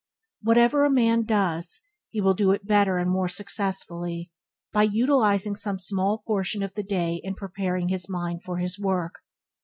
[0.41, 4.31] Whatever a man does, he will do it better and more successfully
[4.73, 9.19] by utilizing some small portion of the day in preparing his mind for his work.